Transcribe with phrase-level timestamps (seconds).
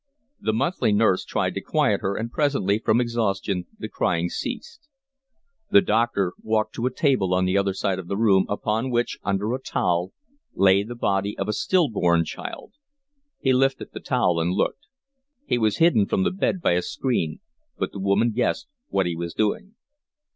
[0.39, 4.87] The monthly nurse tried to quiet her, and presently, from exhaustion, the crying ceased.
[5.69, 9.19] The doctor walked to a table on the other side of the room, upon which,
[9.21, 10.11] under a towel,
[10.55, 12.73] lay the body of a still born child.
[13.41, 14.87] He lifted the towel and looked.
[15.45, 17.39] He was hidden from the bed by a screen,
[17.77, 19.75] but the woman guessed what he was doing.